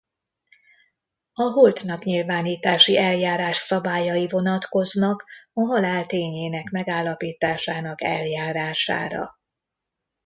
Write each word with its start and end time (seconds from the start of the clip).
A 1.33 1.41
holtnak 1.43 2.03
nyilvánítási 2.03 2.97
eljárás 2.97 3.57
szabályai 3.57 4.27
vonatkoznak 4.27 5.25
a 5.53 5.61
halál 5.61 6.05
tényének 6.05 6.69
megállapításának 6.69 8.03
eljárására. 8.03 9.39